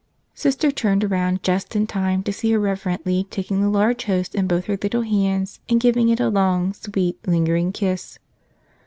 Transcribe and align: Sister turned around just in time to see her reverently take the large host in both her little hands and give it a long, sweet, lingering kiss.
Sister 0.33 0.71
turned 0.71 1.03
around 1.03 1.43
just 1.43 1.75
in 1.75 1.85
time 1.85 2.23
to 2.23 2.33
see 2.33 2.51
her 2.53 2.59
reverently 2.59 3.27
take 3.29 3.49
the 3.49 3.69
large 3.69 4.05
host 4.05 4.33
in 4.33 4.47
both 4.47 4.65
her 4.65 4.75
little 4.81 5.03
hands 5.03 5.59
and 5.69 5.79
give 5.79 5.95
it 5.95 6.19
a 6.19 6.27
long, 6.27 6.73
sweet, 6.73 7.19
lingering 7.27 7.71
kiss. 7.71 8.17